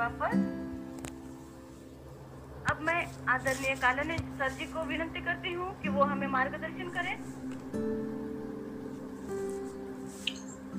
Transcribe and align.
वापस? 0.00 0.34
अब 2.70 2.78
मैं 2.80 3.00
आदरणीय 3.28 3.74
कालाने 3.74 4.16
सर 4.16 4.48
जी 4.48 4.64
को 4.64 4.84
विनती 4.84 5.20
करती 5.20 5.52
हूँ 5.52 5.68
कि 5.82 5.88
वो 5.88 6.04
हमें 6.04 6.26
मार्गदर्शन 6.26 6.88
करें। 6.88 7.14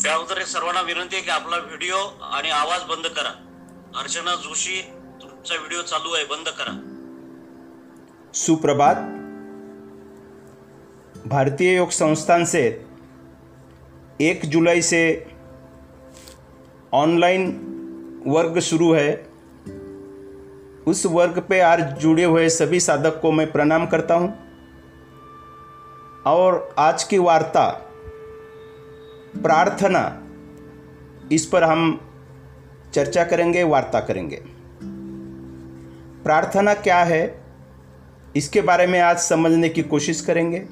त्या 0.03 0.13
अगोदर 0.13 0.43
सर्वांना 0.43 0.81
विनंती 0.81 1.15
आहे 1.15 1.25
की 1.25 1.31
आपला 1.31 1.57
व्हिडिओ 1.57 1.97
आणि 2.21 2.49
आवाज 2.49 2.83
बंद 2.83 3.07
करा. 3.07 3.33
अर्चना 3.99 4.35
जोशी 4.35 4.81
तुमचा 5.21 5.55
व्हिडिओ 5.55 5.81
चालू 5.81 6.13
आहे 6.13 6.25
बंद 6.25 6.47
करा. 6.49 6.73
सुप्रभात. 8.33 8.95
भारतीय 11.27 11.75
योग 11.75 11.89
संस्थान 11.89 12.45
से 12.45 12.63
एक 14.21 14.45
जुलाई 14.45 14.81
से 14.81 15.03
ऑनलाइन 16.93 17.70
वर्ग 18.27 18.59
शुरू 18.59 18.93
है। 18.93 19.27
उस 20.87 21.05
वर्ग 21.05 21.39
पे 21.39 21.59
आज 21.59 21.81
जुड़े 21.81 22.23
हुए 22.23 22.49
सभी 22.49 22.79
साधक 22.79 23.19
को 23.21 23.31
मैं 23.31 23.51
प्रणाम 23.51 23.85
करता 23.85 24.13
हूँ। 24.13 24.33
और 26.25 26.75
आज 26.79 27.03
की 27.03 27.17
वार्ता, 27.17 27.69
प्रार्थना, 29.37 30.23
इस 31.31 31.45
पर 31.45 31.63
हम 31.63 32.01
चर्चा 32.93 33.23
करेंगे, 33.23 33.63
वार्ता 33.63 33.99
करेंगे। 33.99 34.43
प्रार्थना 36.23 36.73
क्या 36.73 37.03
है, 37.03 37.43
इसके 38.35 38.61
बारे 38.61 38.87
में 38.87 38.99
आज 38.99 39.17
समझने 39.17 39.69
की 39.69 39.83
कोशिश 39.83 40.21
करेंगे। 40.21 40.65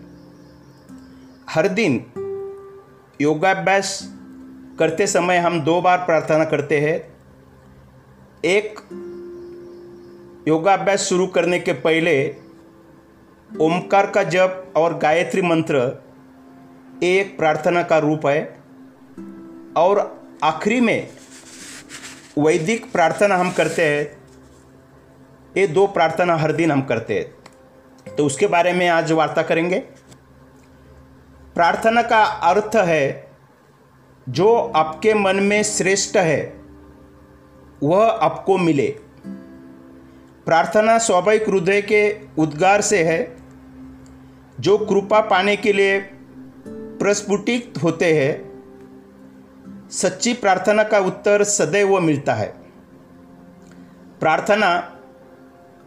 हर 1.50 1.68
दिन 1.68 2.06
योगाभ्यास 3.22 4.10
करते 4.80 5.08
समय 5.08 5.38
हम 5.38 5.62
दो 5.62 5.82
बार 5.82 5.98
प्रार्थना 5.98 6.44
करते 6.44 6.80
हैं। 6.80 7.19
एक 8.46 8.80
योगाभ्यास 10.48 11.00
शुरू 11.00 11.28
करने 11.28 11.60
के 11.60 11.74
पहले 11.74 12.36
ओमकार 13.62 14.08
का 14.08 14.24
जप 14.24 14.74
और 14.76 14.98
गायत्री 14.98 15.42
मंत्र 15.42 16.04
एक 17.04 17.38
प्रार्थना 17.38 17.84
का 17.84 17.98
रूप 17.98 18.28
है। 18.28 18.64
और 19.78 20.22
आखिरी 20.44 20.82
में 20.82 21.08
वैदिक 22.38 22.92
प्रार्थना 22.92 23.36
हम 23.36 23.52
करते 23.52 23.86
हैं। 23.86 24.24
ये 25.58 25.68
दो 25.68 25.88
प्रार्थना 25.88 26.36
हर 26.36 26.52
दिन 26.52 26.72
हम 26.72 26.82
करते 26.82 27.14
हैं। 27.14 27.36
तो 28.16 28.26
उसके 28.26 28.48
बारे 28.48 28.74
में 28.74 28.88
आज 28.88 29.12
वार्ता 29.12 29.42
करेंगे। 29.42 29.80
प्रार्थना 31.56 32.02
का 32.02 32.24
अर्थ 32.24 32.76
है, 32.76 33.32
जो 34.30 34.56
आपके 34.76 35.14
मन 35.14 35.36
में 35.36 35.64
श्रेष्ठ 35.64 36.18
है 36.18 36.59
वह 37.84 38.06
आपको 38.06 38.58
मिले। 38.58 38.96
प्रार्थना 40.46 40.98
स्वाभाविक 40.98 41.50
हृदय 41.50 41.82
के 41.82 42.16
उद्गार 42.38 42.82
से 42.82 43.04
है, 43.04 43.38
जो 44.60 44.78
कृपा 44.78 45.22
पाने 45.22 45.56
के 45.56 45.74
लिए 45.74 46.00
प्रस्फुटित 46.68 47.74
होते 47.84 48.14
हैं। 48.14 48.50
सच्ची 49.92 50.34
प्रार्थना 50.34 50.84
का 50.84 51.00
उत्तर 51.00 51.44
सदैव 51.44 52.00
मिलता 52.00 52.34
है। 52.34 52.54
प्रार्थना 54.20 54.96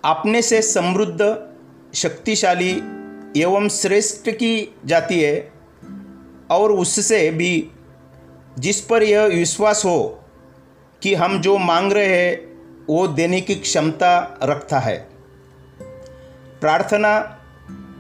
अपने 0.05 0.43
से 0.43 0.63
समृद्ध, 0.63 1.49
शक्तिशाली 1.95 2.83
एवं 3.41 3.69
श्रेष्ठ 3.69 4.31
की 4.31 4.75
जाती 4.87 5.21
है, 5.21 5.53
और 6.51 6.73
उससे 6.73 7.31
भी 7.31 7.71
जिस 8.59 8.81
पर 8.81 9.03
यह 9.03 9.25
विश्वास 9.25 9.85
हो 9.85 10.22
कि 11.03 11.15
हम 11.15 11.41
जो 11.41 11.59
मांग 11.59 11.93
रहे 11.93 12.07
हैं, 12.07 12.53
वो 12.89 13.07
देने 13.07 13.41
की 13.41 13.55
क्षमता 13.55 14.39
रखता 14.43 14.79
है। 14.79 15.09
प्रार्थना 16.61 17.39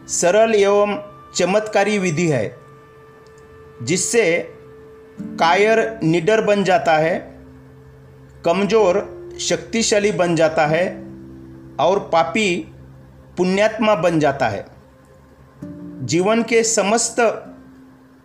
सरल 0.08 0.54
एवं 0.54 1.02
चमत्कारी 1.36 1.98
विधि 1.98 2.28
है, 2.28 2.56
जिससे 3.82 4.48
कायर 5.20 6.00
निडर 6.02 6.40
बन 6.40 6.64
जाता 6.64 6.96
है, 6.96 7.38
कमज़ोर 8.44 9.22
शक्तिशाली 9.40 10.12
बन 10.12 10.36
जाता 10.36 10.66
है 10.66 10.86
और 11.80 12.10
पापी 12.12 12.74
पुण्यात्मा 13.36 13.94
बन 13.94 14.20
जाता 14.20 14.48
है। 14.48 14.66
जीवन 16.06 16.42
के 16.42 16.62
समस्त 16.62 17.20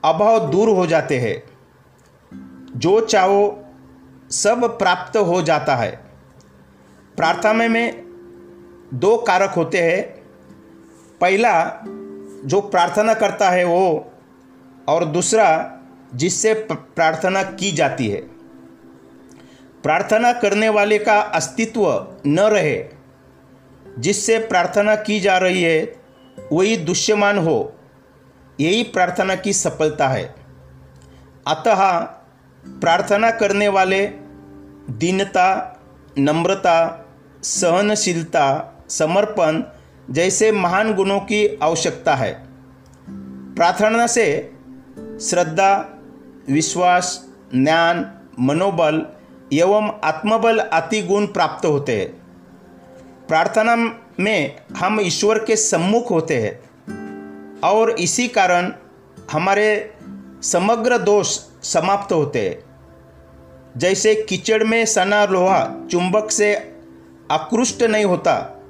अभाव 0.05 0.51
दूर 0.51 0.69
हो 0.69 0.87
जाते 0.87 1.17
हैं। 1.17 1.43
जो 2.79 2.99
चाहो 3.01 3.63
सब 4.31 4.77
प्राप्त 4.79 5.17
हो 5.17 5.41
जाता 5.41 5.75
है। 5.75 6.03
प्रार्थना 7.17 7.67
में 7.67 8.03
दो 8.93 9.17
कारक 9.17 9.49
होते 9.49 9.77
हैं। 9.77 10.01
पहला, 11.21 11.81
जो 12.45 12.61
प्रार्थना 12.61 13.13
करता 13.13 13.49
है 13.49 13.63
वो, 13.63 14.11
और 14.87 15.05
दूसरा, 15.05 15.79
जिससे 16.15 16.53
प्रार्थना 16.71 17.43
की 17.43 17.71
जाती 17.71 18.07
है। 18.07 18.21
प्रार्थना 19.83 20.33
करने 20.33 20.69
वाले 20.69 20.99
का 20.99 21.19
अस्तित्व 21.19 22.07
न 22.25 22.39
रहे। 22.39 22.89
जिससे 23.99 24.39
प्रार्थना 24.39 24.95
की 24.95 25.19
जा 25.19 25.37
रही 25.37 25.63
है, 25.63 25.95
वही 26.53 26.77
दुष्यमान 26.77 27.37
हो। 27.37 27.75
यही 28.59 28.83
प्रार्थना 28.83 29.35
की 29.35 29.53
सफलता 29.53 30.07
है। 30.07 30.35
अतः 31.47 32.07
प्रार्थना 32.65 33.31
करने 33.31 33.67
वाले 33.67 34.07
दीनता, 34.89 35.79
नम्रता, 36.17 37.05
सहनशीलता, 37.43 38.73
समर्पण 38.89 39.63
जैसे 40.09 40.51
महान 40.51 40.93
गुणों 40.93 41.19
की 41.19 41.59
आवश्यकता 41.63 42.15
है। 42.15 42.47
प्रार्थना 43.55 44.07
से 44.07 44.53
श्रद्धा, 45.21 45.99
विश्वास, 46.49 47.29
ज्ञान, 47.55 48.11
मनोबल 48.39 49.05
एवं 49.53 49.99
आत्मबल 50.03 50.59
आदि 50.59 51.01
गुण 51.01 51.25
प्राप्त 51.25 51.65
होते 51.65 51.99
हैं। 51.99 52.27
प्रार्थना 53.27 53.75
में 54.19 54.55
हम 54.77 55.01
ईश्वर 55.01 55.39
के 55.39 55.55
सम्मुख 55.55 56.11
होते 56.11 56.37
हैं 56.37 56.59
और 57.59 57.91
इसी 57.91 58.27
कारण 58.27 58.73
हमारे 59.31 59.96
समग्र 60.41 60.97
दोष 60.97 61.39
समाप्त 61.63 62.13
होते। 62.13 62.39
हैं 62.39 62.65
जैसे 63.77 64.15
कीचड़ 64.15 64.63
में 64.63 64.85
सना 64.85 65.25
लोहा 65.25 65.87
चुंबक 65.91 66.31
से 66.31 66.73
आकृष्ट 67.31 67.83
नहीं 67.83 68.05
होता, 68.05 68.63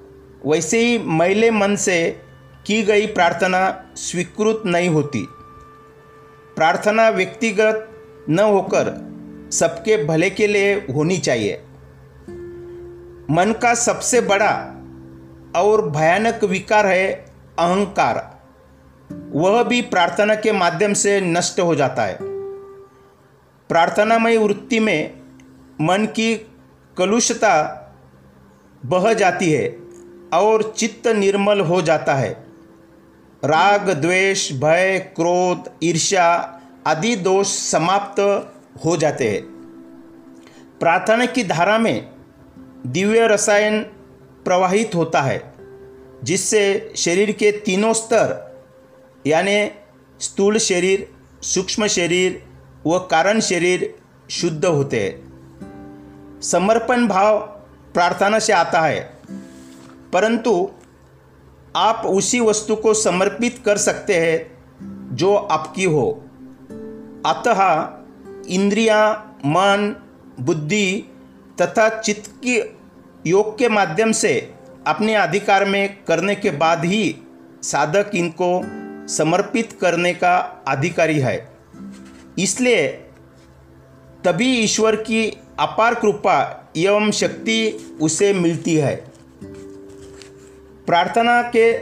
वैसे 0.45 0.79
ही 0.79 0.97
मैले 0.97 1.51
मन 1.51 1.75
से 1.75 2.21
की 2.65 2.83
गई 2.83 3.05
प्रार्थना 3.05 3.91
स्वीकृत 3.95 4.63
नहीं 4.65 4.89
होती। 4.89 5.27
प्रार्थना 6.55 7.09
व्यक्तिगत 7.09 7.89
न 8.29 8.39
होकर 8.39 9.07
सबके 9.51 10.03
भले 10.03 10.29
के 10.29 10.47
लिए 10.47 10.73
होनी 10.73 11.17
चाहिए। 11.17 11.63
मन 13.31 13.53
का 13.61 13.73
सबसे 13.73 14.21
बड़ा 14.21 14.73
और 15.55 15.89
भयानक 15.89 16.43
विकार 16.43 16.87
है 16.87 17.13
अहंकार। 17.59 18.36
वह 19.11 19.63
भी 19.63 19.81
प्रार्थना 19.81 20.35
के 20.35 20.51
माध्यम 20.51 20.93
से 20.93 21.21
नष्ट 21.21 21.59
हो 21.59 21.75
जाता 21.75 22.03
है। 22.03 22.17
प्रार्थनामय 23.69 24.37
वृत्ति 24.37 24.79
में 24.79 25.21
मन 25.81 26.05
की 26.05 26.35
कलुषता 26.97 27.83
बह 28.85 29.13
जाती 29.13 29.51
है 29.51 29.79
और 30.33 30.73
चित्त 30.77 31.07
निर्मल 31.07 31.59
हो 31.59 31.81
जाता 31.81 32.15
है। 32.15 32.47
राग, 33.45 33.89
द्वेष, 33.89 34.53
भय, 34.53 35.11
क्रोध, 35.15 35.71
ईर्ष्या 35.83 36.59
आदि 36.87 37.15
दोष 37.15 37.47
समाप्त 37.47 38.19
हो 38.85 38.97
जाते 38.97 39.29
हैं। 39.29 39.41
प्रार्थना 40.79 41.25
की 41.25 41.43
धारा 41.43 41.77
में 41.77 42.09
दिव्य 42.87 43.27
रसायन 43.27 43.83
प्रवाहित 44.45 44.95
होता 44.95 45.21
है, 45.21 45.53
जिससे 46.23 46.93
शरीर 46.95 47.31
के 47.31 47.51
तीनों 47.51 47.93
स्तर 47.93 48.46
यानी 49.27 49.71
स्थूल 50.19 50.57
शरीर 50.57 51.07
सूक्ष्म 51.41 51.87
शरीर 51.87 52.43
व 52.85 52.99
कारण 52.99 53.39
शरीर 53.39 53.95
शुद्ध 54.29 54.65
होते 54.65 54.99
हैं। 54.99 55.27
समर्पण 56.41 57.07
भाव 57.07 57.39
प्रार्थना 57.93 58.39
से 58.39 58.53
आता 58.53 58.81
है। 58.81 59.17
परंतु 60.13 60.69
आप 61.75 62.03
उसी 62.05 62.39
वस्तु 62.39 62.75
को 62.75 62.93
समर्पित 62.93 63.61
कर 63.65 63.77
सकते 63.77 64.15
हैं 64.15 64.57
जो 65.15 65.35
आपकी 65.35 65.83
हो। 65.83 66.23
अतः 67.25 67.89
इंद्रियाँ, 68.47 69.37
मन 69.45 69.95
बुद्धि 70.39 71.03
तथा 71.61 72.01
चित्त 72.01 72.27
की 72.27 72.77
योग 73.29 73.57
के 73.57 73.69
माध्यम 73.69 74.11
से 74.11 74.53
अपने 74.87 75.15
अधिकार 75.15 75.65
में 75.65 76.03
करने 76.07 76.35
के 76.35 76.49
बाद 76.49 76.85
ही 76.85 77.15
साधक 77.63 78.11
इनको 78.15 78.61
समर्पित 79.07 79.77
करने 79.81 80.13
का 80.13 80.63
अधिकारी 80.67 81.19
है। 81.19 81.49
इसलिए 82.39 82.87
तभी 84.25 84.57
ईश्वर 84.57 84.95
की 84.95 85.37
अपार 85.59 85.95
कृपा 85.95 86.63
एवं 86.77 87.11
शक्ति 87.11 87.87
उसे 88.01 88.33
मिलती 88.33 88.75
है। 88.75 88.95
प्रार्थना 90.87 91.41
के 91.41 91.77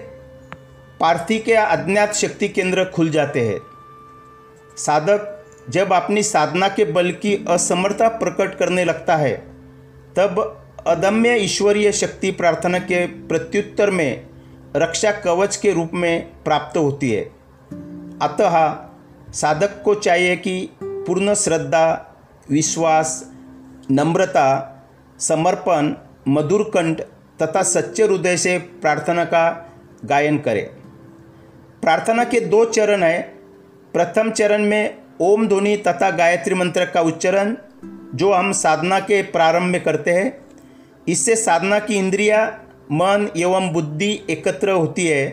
पार्थी 1.00 1.40
के 1.40 1.54
अज्ञात 1.54 2.14
शक्ति 2.14 2.48
केंद्र 2.48 2.86
खुल 2.86 3.10
जाते 3.10 3.42
हैं। 3.42 3.60
साधक 4.78 5.46
जब 5.70 5.94
अपनी 5.94 6.24
साधना 6.24 6.68
के 6.68 6.86
बल 6.86 7.12
की 7.12 7.46
असमर्थता 7.50 8.08
प्रकट 8.08 8.58
करने 8.58 8.86
लगता 8.86 9.16
है, 9.16 9.38
तब 10.16 10.62
अदम्य 10.88 11.38
ईश्वरीय 11.38 11.92
शक्ति 11.92 12.32
प्रार्थना 12.32 12.80
के 12.80 13.08
प्रत्युत्तर 13.08 13.92
में 13.92 14.28
रक्षा 14.76 15.12
कवच 15.12 15.56
के 15.56 15.72
रूप 15.72 15.92
में 15.94 16.44
प्राप्त 16.44 16.78
होती 16.78 17.12
है। 17.12 17.22
अतः 18.22 18.76
साधक 19.34 19.82
को 19.84 19.96
चाहिए 19.96 20.36
कि 20.36 20.70
पूर्ण 20.82 21.34
श्रद्धा, 21.34 22.16
विश्वास, 22.52 23.32
नम्रता, 23.92 24.72
समर्पण 25.20 25.94
मधुर 26.28 26.64
कंठ 26.64 27.02
तथा 27.42 27.64
सच्चे 27.64 28.04
हृदय 28.04 28.38
से 28.38 28.58
प्रार्थना 28.58 29.26
का 29.26 29.72
गायन 30.06 30.38
करें। 30.38 30.66
प्रार्थना 31.82 32.24
के 32.24 32.40
दो 32.40 32.66
चरण 32.66 33.04
हैं। 33.04 33.36
प्रथम 33.94 34.32
चरण 34.32 34.64
में 34.64 34.98
ओम 35.22 35.48
ध्वनि 35.48 35.78
तथा 35.78 36.10
गायत्री 36.10 36.56
मंत्र 36.56 36.86
का 36.86 37.02
उच्चारण, 37.02 37.58
जो 38.16 38.34
हम 38.34 38.52
साधना 38.52 39.00
के 39.00 39.22
प्रारंभ 39.22 39.64
में 39.64 39.84
करते 39.84 40.12
हैं। 40.12 40.46
इससे 41.08 41.36
साधना 41.36 41.80
की 41.80 41.96
इंद्रिया 41.96 42.60
मन 42.92 43.30
एवं 43.38 43.74
बुद्धि 43.74 44.22
एकत्र 44.30 44.72
होती 44.72 45.08
है, 45.08 45.30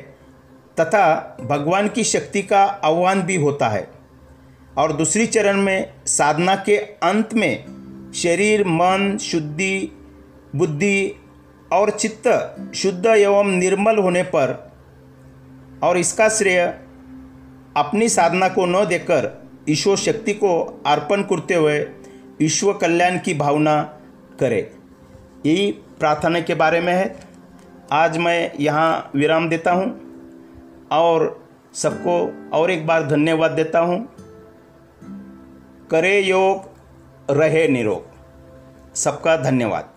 तथा 0.81 1.37
भगवान 1.40 1.88
की 1.88 2.04
शक्ति 2.04 2.43
का 2.43 2.64
आह्वान 2.64 3.22
भी 3.22 3.37
होता 3.37 3.69
है। 3.69 3.88
और 4.78 4.93
दूसरी 4.93 5.26
चरण 5.26 5.60
में 5.60 5.93
साधना 6.06 6.56
के 6.56 6.76
अंत 6.76 7.34
में 7.34 7.64
शरीर, 8.14 8.64
मन, 8.66 9.19
शुद्धि, 9.19 9.93
बुद्धि 10.56 11.12
और 11.72 11.90
चित्त 11.90 12.56
शुद्ध 12.75 13.06
एवं 13.06 13.44
निर्मल 13.44 13.98
होने 13.98 14.22
पर, 14.22 14.72
और 15.82 15.98
इसका 15.98 16.28
श्रेय 16.28 16.66
अपनी 17.76 18.08
साधना 18.08 18.48
को 18.48 18.66
न 18.66 18.84
देकर 18.84 19.43
ईश्वर 19.69 19.96
शक्ति 19.96 20.32
को 20.32 20.82
अर्पण 20.87 21.22
करते 21.22 21.55
हुए 21.55 21.78
विश्व 22.40 22.72
कल्याण 22.72 23.19
की 23.19 23.34
भावना 23.34 23.82
करे। 24.40 24.72
यही 25.46 25.72
प्रार्थना 25.72 26.40
के 26.40 26.55
बारे 26.55 26.81
में 26.81 26.93
है। 26.93 27.31
आज 27.93 28.19
मैं 28.19 28.53
यहाँ 28.61 29.11
विराम 29.15 29.49
देता 29.49 29.73
हूँ 29.73 30.00
और 30.93 31.47
सबको 31.75 32.15
और 32.53 32.71
एक 32.71 32.87
बार 32.87 33.06
धन्यवाद 33.06 33.50
देता 33.50 33.79
हूँ। 33.79 34.09
करे 35.91 36.21
योग, 36.21 36.71
रहे 37.31 37.69
निरोग। 37.69 38.06
सबका 38.94 39.37
धन्यवाद। 39.37 39.89